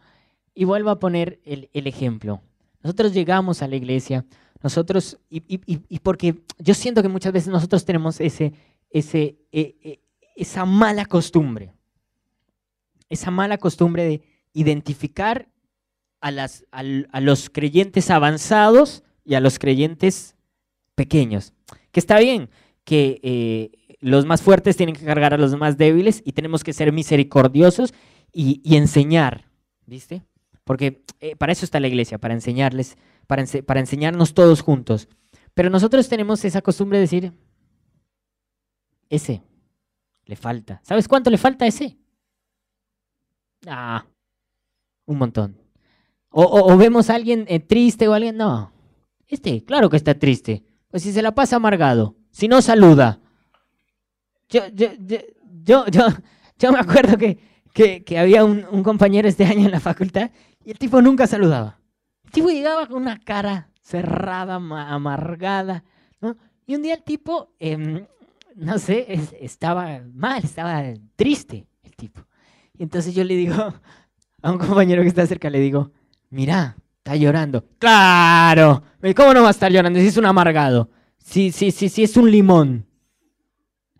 [0.54, 2.41] y vuelvo a poner el, ejemplo.
[2.82, 4.26] Nosotros llegamos a la iglesia,
[4.63, 8.54] nosotros, y, porque yo siento que muchas veces nosotros tenemos ese,
[8.89, 9.99] ese, e, e,
[10.38, 11.73] esa mala costumbre,
[13.10, 14.21] esa mala costumbre de
[14.54, 15.49] identificar
[16.21, 20.36] a, las, a, los creyentes avanzados y a los creyentes
[20.95, 21.52] pequeños.
[21.91, 22.49] Que está bien
[22.86, 26.71] que eh, los más fuertes tienen que cargar a los más débiles y tenemos que
[26.71, 27.93] ser misericordiosos
[28.32, 29.45] y, enseñar,
[29.86, 30.23] ¿viste?
[30.63, 35.07] Porque eh, para eso está la iglesia, para enseñarles, para, enseñarnos todos juntos.
[35.53, 37.33] Pero nosotros tenemos esa costumbre de decir,
[39.09, 39.43] ese,
[40.25, 40.81] le falta.
[40.83, 41.97] ¿Sabes cuánto le falta a ese?
[43.67, 44.05] Ah,
[45.05, 45.57] un montón.
[46.36, 48.71] O, vemos a alguien eh, triste o alguien, no,
[49.27, 50.63] este, claro que está triste.
[50.89, 53.19] Pues si se la pasa amargado, si no saluda,
[54.49, 56.07] yo, yo, yo, yo,
[56.57, 57.38] yo, me acuerdo que,
[57.73, 60.31] que, había un, un, compañero este año en la facultad
[60.65, 61.79] y el tipo nunca saludaba.
[62.34, 65.84] Tipo llegaba con una cara cerrada, amargada,
[66.19, 66.36] ¿no?
[66.65, 68.06] Y un día el tipo, em,
[68.56, 69.06] no sé,
[69.39, 70.84] estaba mal, estaba
[71.15, 72.26] triste el tipo.
[72.78, 73.56] Y entonces yo le digo
[74.41, 75.91] a un compañero que está cerca, le digo,
[76.32, 77.63] mira, está llorando.
[77.78, 78.82] Claro,
[79.15, 80.89] ¿cómo no va a estar llorando si es un amargado?
[81.19, 82.88] Sí, sí, sí, sí, es un limón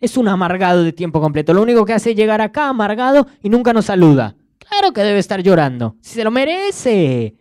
[0.04, 1.54] es un amargado de tiempo completo.
[1.54, 4.36] Lo único que hace es llegar acá amargado y nunca nos saluda.
[4.58, 5.96] Claro que debe estar llorando.
[6.02, 7.38] Si se lo merece.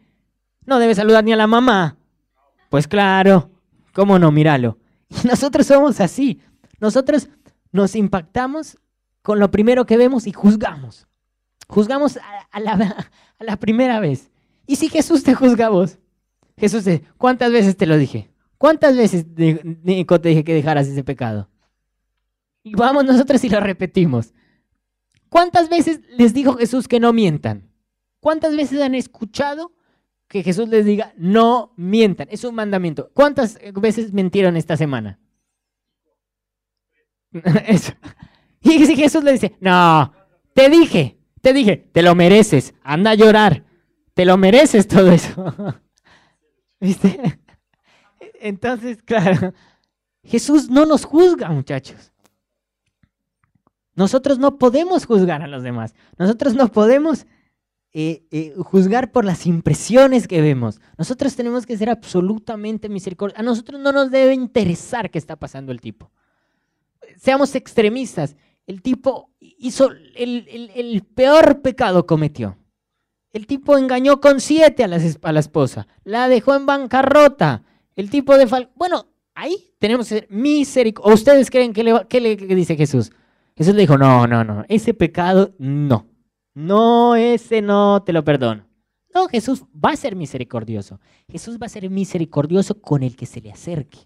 [0.67, 1.97] No debe saludar ni a la mamá.
[2.71, 3.51] Pues claro.
[3.93, 4.31] ¿Cómo no?
[4.33, 4.79] Míralo.
[5.09, 6.41] Y nosotros somos así.
[6.81, 7.29] Nosotros
[7.71, 8.79] nos impactamos
[9.23, 11.07] con lo primero que vemos y juzgamos.
[11.69, 12.19] Juzgamos
[12.53, 12.61] a,
[13.41, 14.31] la, primera vez.
[14.67, 15.99] ¿Y si Jesús te juzga vos?
[16.57, 16.85] Jesús,
[17.17, 18.31] ¿cuántas veces te lo dije?
[18.59, 19.27] ¿Cuántas veces,
[19.83, 21.49] Nico, te dije que dejaras ese pecado?
[22.63, 24.35] Y vamos nosotros y lo repetimos.
[25.29, 27.71] ¿Cuántas veces les dijo Jesús que no mientan?
[28.21, 29.73] ¿Cuántas veces han escuchado
[30.33, 32.27] que Jesús les diga no mientan?
[32.31, 33.11] Es un mandamiento.
[33.13, 35.21] ¿Cuántas veces mentieron esta semana?
[38.65, 40.15] Y si Jesús le dice, no,
[40.55, 43.65] te dije, te dije, te lo mereces, anda a llorar,
[44.15, 45.53] te lo mereces todo eso.
[46.81, 47.41] ¿Viste?
[48.41, 49.53] Entonces, claro,
[50.23, 52.13] Jesús no nos juzga, muchachos.
[53.97, 55.97] Nosotros no podemos juzgar a los demás.
[56.17, 57.27] Nosotros no podemos
[57.95, 60.81] eh, eh, juzgar por las impresiones que vemos.
[60.97, 63.39] Nosotros tenemos que ser absolutamente misericordiosos.
[63.39, 66.11] A nosotros no nos debe interesar qué está pasando el tipo.
[67.19, 68.35] Seamos extremistas.
[68.67, 72.57] El tipo hizo el, peor pecado cometió.
[73.33, 74.97] El tipo engañó con siete a la,
[75.41, 75.87] esposa.
[76.05, 77.63] La dejó en bancarrota.
[77.95, 78.47] El tipo de...
[78.75, 81.21] Bueno, ahí tenemos que ser misericordiosos.
[81.21, 83.13] ¿Ustedes creen que le, le dice Jesús?
[83.55, 86.07] Jesús le dijo, no, no, no, ese pecado no.
[86.55, 88.67] No, ese no te lo perdono.
[89.15, 91.01] No, Jesús va a ser misericordioso.
[91.29, 94.01] Jesús va a ser misericordioso con el que se le acerque.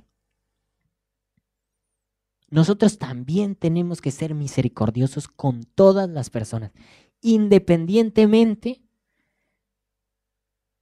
[2.49, 6.73] Nosotros también tenemos que ser misericordiosos con todas las personas,
[7.21, 8.83] independientemente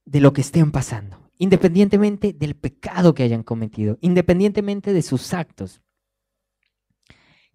[0.05, 5.81] de lo que estén pasando, independientemente del pecado que hayan cometido, independientemente de sus actos.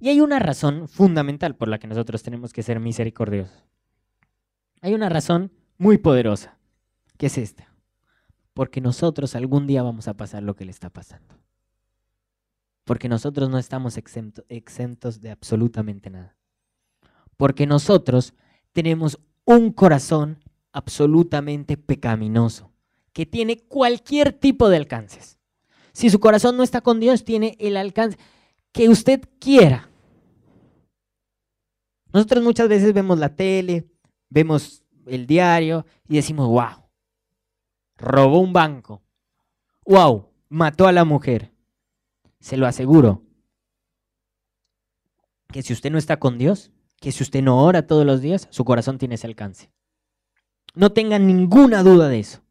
[0.00, 3.64] Y hay una razón fundamental por la que nosotros tenemos que ser misericordiosos.
[4.80, 6.58] Hay una razón muy poderosa,
[7.16, 7.72] que es esta.
[8.54, 11.34] Porque nosotros algún día vamos a pasar lo que le está pasando.
[12.84, 16.36] Porque nosotros no estamos exentos de absolutamente nada.
[17.36, 18.34] Porque nosotros
[18.72, 20.38] tenemos un corazón
[20.72, 22.72] absolutamente pecaminoso,
[23.12, 25.38] que tiene cualquier tipo de alcances.
[25.92, 28.18] Si su corazón no está con Dios, tiene el alcance
[28.72, 29.88] que usted quiera.
[32.12, 33.88] Nosotros muchas veces vemos la tele,
[34.30, 36.84] vemos el diario y decimos, wow,
[37.96, 39.02] robó un banco.
[39.84, 41.52] Wow, mató a la mujer.
[42.38, 43.22] Se lo aseguro.
[45.48, 48.48] Que si usted no está con Dios, que si usted no ora todos los días,
[48.50, 49.70] su corazón tiene ese alcance.
[50.74, 52.42] No tenga ninguna duda de eso.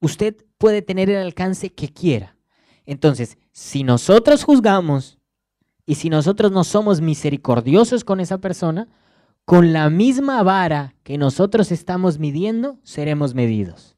[0.00, 2.36] Usted puede tener el alcance que quiera.
[2.84, 5.18] Entonces, si nosotros juzgamos
[5.86, 8.88] y si nosotros no somos misericordiosos con esa persona,
[9.44, 13.96] con la misma vara que nosotros estamos midiendo, seremos medidos.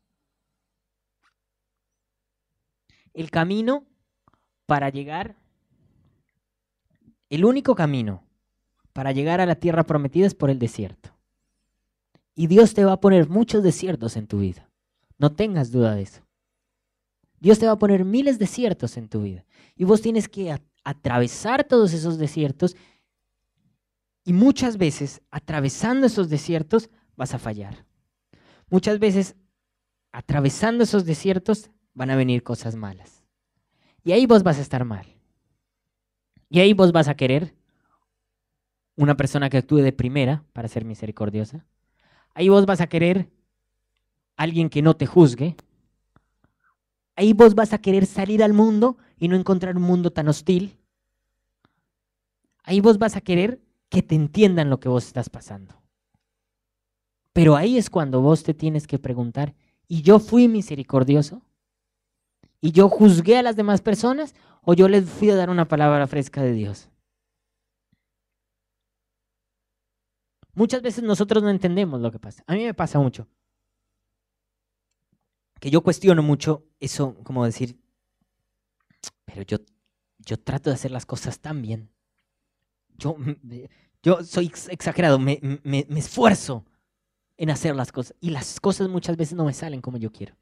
[3.12, 3.85] El camino
[4.66, 5.37] para llegar,
[7.28, 8.24] el único camino
[8.92, 11.11] para llegar a la tierra prometida es por el desierto.
[12.35, 14.70] Y Dios te va a poner muchos desiertos en tu vida.
[15.18, 16.22] No tengas duda de eso.
[17.40, 19.44] Dios te va a poner miles de desiertos en tu vida.
[19.76, 22.76] Y vos tienes que atravesar todos esos desiertos
[24.24, 27.85] y muchas veces atravesando esos desiertos vas a fallar.
[28.70, 29.37] Muchas veces
[30.12, 33.24] atravesando esos desiertos van a venir cosas malas.
[34.04, 35.06] Y ahí vos vas a estar mal.
[36.48, 37.54] Y ahí vos vas a querer
[38.96, 41.64] una persona que actúe de primera para ser misericordiosa.
[42.35, 43.30] Ahí vos vas a querer
[44.37, 45.56] alguien que no te juzgue.
[47.16, 50.78] Ahí vos vas a querer salir al mundo y no encontrar un mundo tan hostil.
[52.64, 53.61] Ahí vos vas a querer
[53.92, 55.74] que te entiendan lo que vos estás pasando.
[57.35, 59.55] Pero ahí es cuando vos te tienes que preguntar,
[59.87, 61.42] ¿y yo fui misericordioso?
[62.62, 64.35] ¿Y yo juzgué a las demás personas?
[64.62, 66.88] ¿O yo les fui a dar una palabra fresca de Dios?
[70.55, 72.42] Muchas veces nosotros no entendemos lo que pasa.
[72.46, 73.28] A mí me pasa mucho.
[75.61, 77.78] Que yo cuestiono mucho eso, como decir,
[79.26, 79.59] pero yo,
[80.18, 81.90] yo trato de hacer las cosas tan bien.
[83.02, 83.16] Yo,
[84.02, 86.64] yo soy exagerado, me, me, esfuerzo
[87.36, 90.36] en hacer las cosas y las cosas muchas veces no me salen como yo quiero.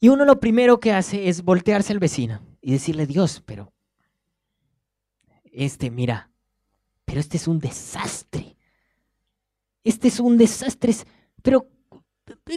[0.00, 3.72] Y uno lo primero que hace es voltearse al vecino y decirle, Dios, pero
[5.44, 6.30] este, mira,
[7.04, 8.56] pero este es un desastre.
[9.82, 10.94] Este es un desastre,
[11.42, 11.68] pero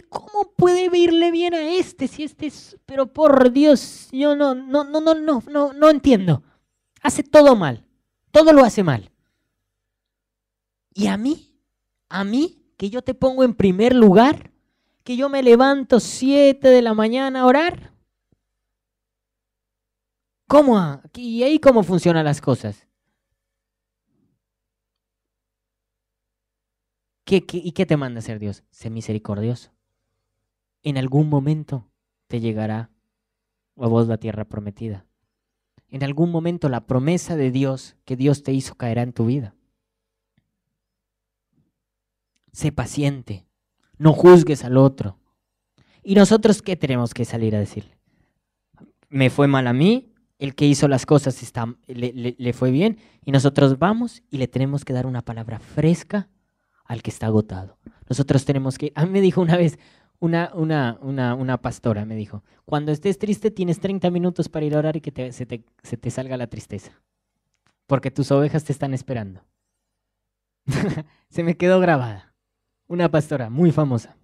[0.08, 4.84] ¿Cómo puede irle bien a este si este es, pero por Dios, yo no, no,
[4.84, 6.42] no, no, no, no, no entiendo.
[7.02, 7.84] Hace todo mal,
[8.30, 9.10] todo lo hace mal.
[10.92, 11.60] Y a mí,
[12.08, 14.52] a mí, que yo te pongo en primer lugar,
[15.04, 17.92] que yo me levanto siete de la mañana a orar.
[20.46, 21.02] ¿Cómo?
[21.14, 22.86] ¿Y ahí cómo funcionan las cosas?
[27.30, 28.64] y qué te manda hacer Dios?
[28.70, 29.70] Sé misericordioso.
[30.82, 31.90] En algún momento
[32.26, 32.90] te llegará
[33.76, 35.07] a vos la tierra prometida.
[35.90, 39.54] En algún momento la promesa de Dios que Dios te hizo caerá en tu vida.
[42.52, 43.46] Sé paciente.
[43.96, 45.18] No juzgues al otro.
[46.02, 47.98] ¿Y nosotros qué tenemos que salir a decirle?
[49.08, 52.98] Me fue mal a mí, el que hizo las cosas está, le, le fue bien,
[53.24, 56.28] y nosotros vamos y le tenemos que dar una palabra fresca
[56.84, 57.78] al que está agotado.
[58.08, 59.78] Nosotros tenemos que, a mí me dijo una vez
[60.20, 64.74] una, una, una, una pastora, me dijo, cuando estés triste tienes 30 minutos para ir
[64.74, 66.92] a orar y que se, te, se te salga la tristeza,
[67.86, 69.44] porque tus ovejas te están esperando.
[71.28, 72.34] se me quedó grabada.
[72.86, 74.16] Una pastora muy famosa.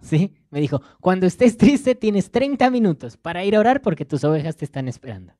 [0.00, 0.34] ¿Sí?
[0.50, 4.56] Me dijo, cuando estés triste tienes 30 minutos para ir a orar porque tus ovejas
[4.56, 5.34] te están esperando.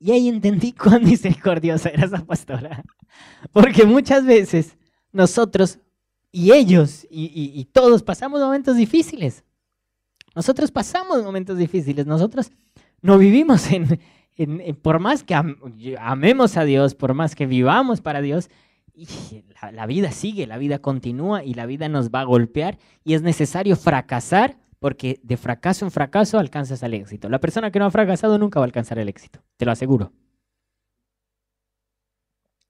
[0.00, 2.84] Y ahí entendí cuán misericordiosa era esa pastora.
[3.52, 4.76] Porque muchas veces
[5.12, 5.80] nosotros
[6.38, 9.44] y ellos y, todos pasamos momentos difíciles.
[10.36, 12.06] Nosotros pasamos momentos difíciles.
[12.06, 12.52] Nosotros
[13.02, 13.98] no vivimos en,
[14.80, 15.34] por más que
[15.98, 18.50] amemos a Dios, por más que vivamos para Dios,
[19.72, 23.22] la, vida sigue, la vida continúa y la vida nos va a golpear y es
[23.22, 27.28] necesario fracasar porque de fracaso en fracaso alcanzas el éxito.
[27.28, 30.12] La persona que no ha fracasado nunca va a alcanzar el éxito, te lo aseguro.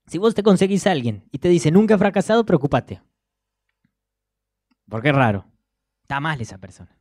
[0.07, 2.99] Si vos te conseguís a alguien y te dice nunca he fracasado, preocúpate.
[4.89, 5.45] Porque es raro.
[6.01, 6.97] Está mal esa persona.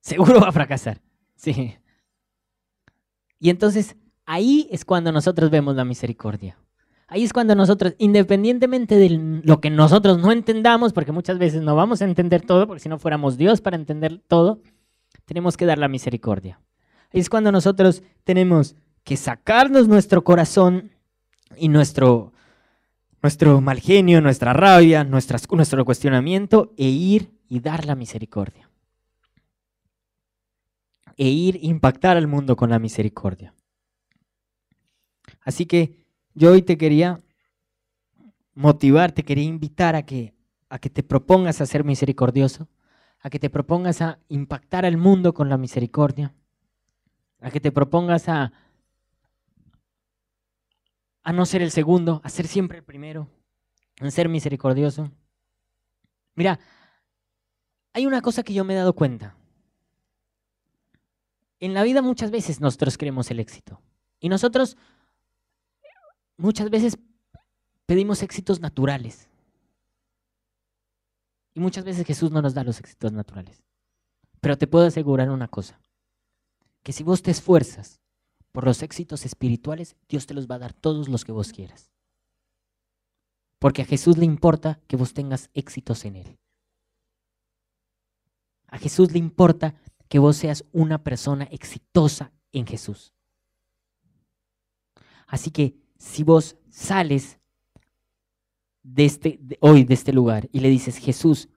[0.00, 1.00] Seguro va a fracasar.
[1.36, 1.76] Sí.
[3.38, 3.96] Y entonces
[4.26, 6.56] ahí es cuando nosotros vemos la misericordia.
[7.08, 11.74] Ahí es cuando nosotros, independientemente de lo que nosotros no entendamos, porque muchas veces no
[11.74, 14.62] vamos a entender todo, porque si no fuéramos Dios para entender todo,
[15.24, 16.60] tenemos que dar la misericordia.
[17.12, 20.92] Ahí es cuando nosotros tenemos que sacarnos nuestro corazón
[21.56, 22.32] y nuestro,
[23.22, 28.70] nuestro mal genio, nuestra rabia, nuestro cuestionamiento e ir y dar la misericordia.
[31.16, 33.54] E ir impactar al mundo con la misericordia.
[35.42, 37.20] Así que yo hoy te quería
[38.54, 40.34] motivar, te quería invitar a que,
[40.68, 42.68] a que te propongas a ser misericordioso,
[43.20, 46.34] a que te propongas a impactar al mundo con la misericordia,
[47.40, 48.52] a que te propongas a,
[51.22, 53.28] a no ser el segundo, a ser siempre el primero,
[54.00, 55.10] a ser misericordioso.
[56.34, 56.58] Mira,
[57.92, 59.36] hay una cosa que yo me he dado cuenta.
[61.58, 63.82] En la vida muchas veces nosotros queremos el éxito.
[64.18, 64.76] Y nosotros
[66.36, 66.98] muchas veces
[67.86, 69.28] pedimos éxitos naturales.
[71.54, 73.62] Y muchas veces Jesús no nos da los éxitos naturales.
[74.40, 75.78] Pero te puedo asegurar una cosa,
[76.82, 78.00] que si vos te esfuerzas
[78.52, 81.90] por los éxitos espirituales, Dios te los va a dar todos los que vos quieras.
[83.58, 86.38] Porque a Jesús le importa que vos tengas éxitos en Él.
[88.68, 89.74] A Jesús le importa
[90.08, 93.12] que vos seas una persona exitosa en Jesús.
[95.26, 97.38] Así que si vos sales
[98.82, 101.48] de este, hoy de este lugar y le dices, Jesús,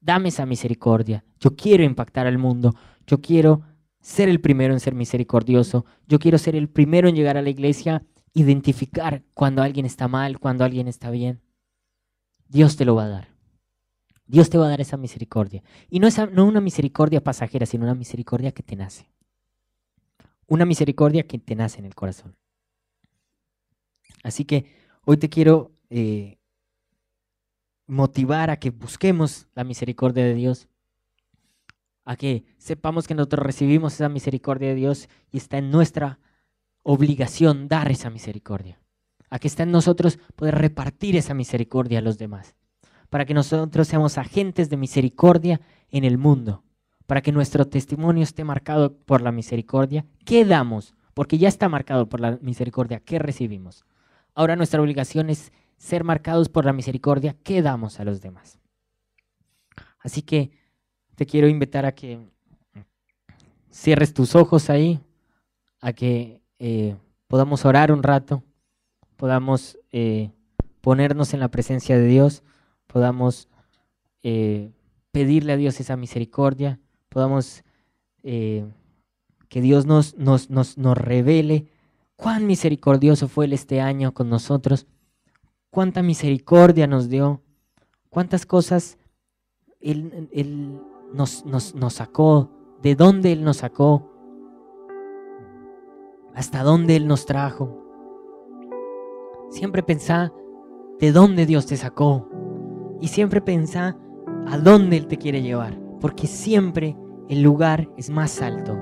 [0.00, 2.74] dame esa misericordia, yo quiero impactar al mundo,
[3.06, 3.62] yo quiero
[4.06, 7.50] ser el primero en ser misericordioso, yo quiero ser el primero en llegar a la
[7.50, 8.04] iglesia,
[8.34, 11.40] identificar cuando alguien está mal, cuando alguien está bien.
[12.46, 13.28] Dios te lo va a dar.
[14.24, 15.64] Dios te va a dar esa misericordia.
[15.90, 19.10] Y no, es no una misericordia pasajera, sino una misericordia que te nace.
[20.46, 22.36] Una misericordia que te nace en el corazón.
[24.22, 24.66] Así que
[25.04, 26.38] hoy te quiero eh,
[27.88, 30.68] motivar a que busquemos la misericordia de Dios,
[32.06, 36.20] a que sepamos que nosotros recibimos esa misericordia de Dios y está en nuestra
[36.82, 38.80] obligación dar esa misericordia,
[39.28, 42.54] a que está en nosotros poder repartir esa misericordia a los demás,
[43.10, 46.62] para que nosotros seamos agentes de misericordia en el mundo,
[47.08, 50.06] para que nuestro testimonio esté marcado por la misericordia.
[50.24, 50.94] ¿Qué damos?
[51.12, 53.00] Porque ya está marcado por la misericordia.
[53.00, 53.84] ¿Qué recibimos?
[54.34, 58.60] Ahora nuestra obligación es ser marcados por la misericordia que damos a los demás.
[59.98, 60.52] Así que
[61.16, 62.20] te quiero invitar a que
[63.70, 65.00] cierres tus ojos ahí,
[65.80, 66.96] a que eh,
[67.26, 68.42] podamos orar un rato,
[69.16, 70.30] podamos eh,
[70.80, 72.42] ponernos en la presencia de Dios,
[72.86, 73.48] podamos
[74.22, 74.70] eh,
[75.10, 77.62] pedirle a Dios esa misericordia, podamos
[78.22, 81.68] que Dios nos, nos, nos, nos revele
[82.16, 84.88] cuán misericordioso fue Él este año con nosotros,
[85.70, 87.40] cuánta misericordia nos dio,
[88.10, 88.98] cuántas cosas
[89.80, 90.26] Él,
[91.12, 92.50] nos, nos, sacó,
[92.82, 94.10] de dónde Él nos sacó,
[96.34, 97.82] hasta dónde Él nos trajo.
[99.50, 100.32] Siempre pensá
[100.98, 102.28] de dónde Dios te sacó
[103.00, 103.96] y siempre pensá
[104.46, 106.96] a dónde Él te quiere llevar, porque siempre
[107.28, 108.78] el lugar es más alto.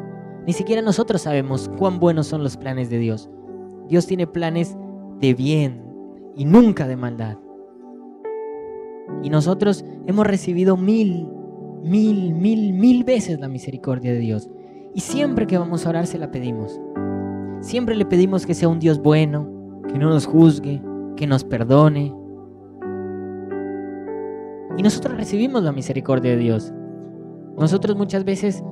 [0.46, 3.30] Ni siquiera nosotros sabemos cuán buenos son los planes de Dios.
[3.88, 4.76] Dios tiene planes
[5.20, 5.82] de bien
[6.36, 7.38] y nunca de maldad.
[9.22, 11.28] Y nosotros hemos recibido mil,
[11.84, 14.50] mil, mil, mil veces la misericordia de Dios.
[14.94, 16.80] Y siempre que vamos a orar se la pedimos.
[17.60, 19.48] Siempre le pedimos que sea un Dios bueno,
[19.88, 20.82] que no nos juzgue,
[21.16, 22.14] que nos perdone.
[24.76, 26.72] Y nosotros recibimos la misericordia de Dios.
[27.56, 28.62] Nosotros muchas veces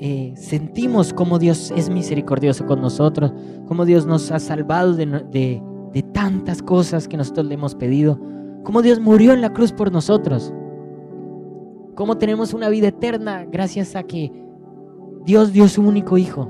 [0.00, 3.32] eh, sentimos como Dios es misericordioso con nosotros,
[3.66, 5.62] como Dios nos ha salvado de,
[6.12, 8.20] tantas cosas que nosotros le hemos pedido,
[8.62, 10.52] como Dios murió en la cruz por nosotros,
[11.98, 14.30] como tenemos una vida eterna gracias a que
[15.24, 16.48] Dios dio su único hijo.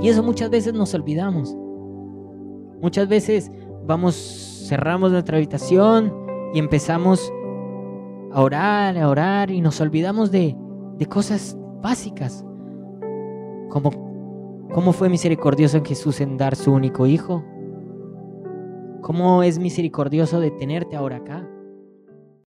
[0.00, 1.56] Y eso muchas veces nos olvidamos.
[2.80, 3.50] Muchas veces
[3.84, 6.14] vamos, cerramos nuestra habitación
[6.54, 7.32] y empezamos
[8.30, 10.56] a orar, a orar y nos olvidamos de,
[10.98, 12.46] de cosas básicas.
[13.70, 17.44] ¿Cómo, ¿Cómo fue misericordioso en Jesús en dar su único hijo?
[19.02, 21.50] ¿Cómo es misericordioso de tenerte ahora acá?